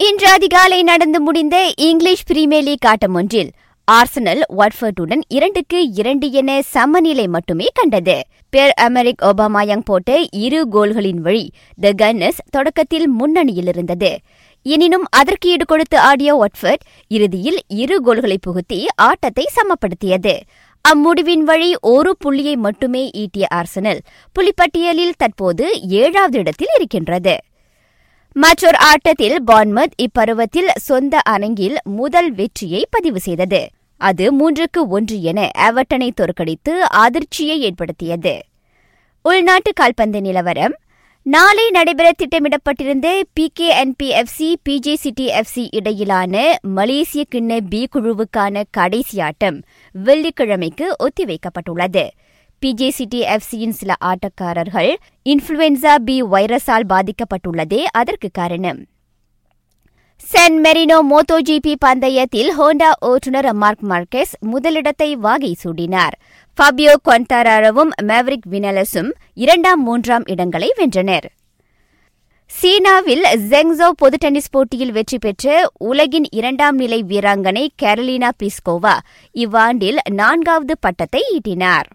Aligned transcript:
இன்று 0.00 0.26
அதிகாலை 0.28 0.82
நடந்து 0.82 1.20
முடிந்த 1.20 1.56
இங்கிலீஷ் 1.76 2.24
பிரீமியர் 2.26 2.62
லீக் 2.62 2.86
ஆட்டம் 2.86 3.14
ஒன்றில் 3.14 3.50
ஆர்சனல் 3.88 4.42
வாட்ஃபர்டுடன் 4.56 5.22
இரண்டுக்கு 5.28 5.92
இரண்டு 5.92 6.30
என 6.30 6.62
சமநிலை 6.62 7.26
மட்டுமே 7.28 7.66
கண்டது. 7.74 8.16
பேர் 8.50 8.72
அமெரிக் 8.76 9.24
ஒபாமாயங் 9.24 9.84
போட்ட 9.84 10.18
இரு 10.30 10.68
கோல்களின் 10.68 11.20
வழி 11.20 11.50
த 11.80 11.92
கன்னஸ் 12.02 12.40
தொடக்கத்தில் 12.50 13.08
முன்னணியில் 13.08 13.66
இருந்தது. 13.66 14.18
எனினும் 14.62 15.06
அதற்கு 15.10 15.48
ஈடு 15.48 15.64
கொடுத்து 15.64 15.98
ஆடிய 15.98 16.30
வாட்ஃபர்ட் 16.34 16.86
இறுதியில் 17.08 17.60
இரு 17.68 17.98
கோல்களை 18.00 18.38
புகுத்தி 18.48 18.86
ஆட்டத்தை 18.96 19.46
சமப்படுத்தியது. 19.58 20.36
அம்முடிவின் 20.84 21.44
வழி 21.50 21.76
ஒரு 21.80 22.16
புள்ளியை 22.18 22.56
மட்டுமே 22.56 23.10
ஈட்டிய 23.16 23.46
ஆர்சனல் 23.54 24.02
புலிப்பட்டியலில் 24.36 25.18
தற்போது 25.18 25.80
ஏழாவது 25.80 26.38
இடத்தில் 26.38 26.74
இருக்கின்றது. 26.76 27.36
மற்றொரு 28.36 28.78
ஆட்டத்தில் 28.78 29.42
பான்மத் 29.42 29.94
இப்பருவத்தில் 30.02 30.68
சொந்த 30.74 31.20
அரங்கில் 31.24 31.76
முதல் 31.84 32.32
வெற்றியை 32.32 32.86
பதிவு 32.90 33.20
செய்தது. 33.20 33.70
அது 33.96 34.24
மூன்றுக்கு 34.32 34.80
ஒன்று 34.88 35.22
என 35.22 35.50
எவர்டனை 35.58 36.10
தோற்கடித்து 36.14 36.88
அதிர்ச்சியை 36.88 37.60
ஏற்படுத்தியது. 37.60 38.34
உள்நாட்டு 39.22 39.72
கால்பந்து 39.72 40.20
நிலவரம் 40.20 40.76
நாளை 41.22 41.70
நடைபெற 41.70 42.10
திட்டமிடப்பட்டிருந்த 42.16 43.22
P 43.32 43.50
K 43.54 43.84
N P 43.84 44.02
F C 44.02 44.54
P J 44.68 44.94
City 44.94 45.26
F C 45.28 45.66
இடையிலான 45.70 46.58
மலேசிய 46.62 47.24
கிண்ண 47.34 47.60
பி 47.70 47.88
குழுவுக்கான 47.94 48.62
கடைசி 48.70 49.20
ஆட்டம் 49.20 49.62
வெள்ளிக்கிழமைக்கு 50.04 50.86
ஒத்திவைக்கப்பட்டுள்ளது. 50.98 52.08
பிஜேசிடி 52.62 53.20
எஃப்சியின் 53.34 53.74
சில 53.80 53.94
ஆட்டக்காரர்கள் 54.10 54.92
இன்ஃபுளுன்சா 55.26 55.94
பி 56.06 56.16
வைரஸால் 56.32 56.86
பாதிக்கப்பட்டுள்ளதே 56.92 57.82
அதற்கு 58.00 58.28
காரணம். 58.38 58.80
சென் 60.30 60.56
மெரினோ 60.64 60.96
மோட்டோ 61.10 61.36
ஜிபி 61.48 61.74
பந்தயத்தில் 61.84 62.50
ஹோண்டா 62.58 62.88
ஓட்டுநர் 63.08 63.48
மார்க் 63.62 63.84
மார்க்கெஸ் 63.90 64.32
முதலிடத்தை 64.52 65.10
வாகை 65.26 65.52
சூடினார். 65.62 66.14
ஃபபியோ 66.58 66.94
கொன்டாராவும் 67.08 67.92
மேவரிக் 68.08 68.48
வினலஸும் 68.52 69.10
இரண்டாம் 69.44 69.82
மூன்றாம் 69.88 70.26
இடங்களை 70.34 70.70
வென்றனர். 70.78 71.28
சீனாவில் 72.50 73.24
ஜெங்ஸோ 73.50 73.88
பொது 74.02 74.16
டென்னிஸ் 74.22 74.50
போட்டியில் 74.50 74.92
வெற்றி 74.96 75.18
பெற்ற 75.24 75.56
உலகின் 75.90 76.28
இரண்டாம் 76.38 76.76
நிலை 76.82 77.00
வீராங்கனை 77.10 77.64
கேரலினா 77.82 78.30
பிளிஸ்கோவா 78.38 78.96
இவ்வாண்டில் 79.34 80.00
நான்காவது 80.20 80.76
பட்டத்தை 80.86 81.22
ஈட்டினார். 81.36 81.88